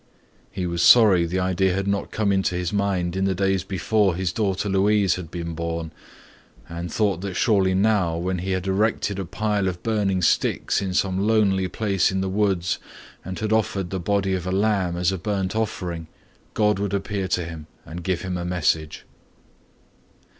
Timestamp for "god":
16.55-16.79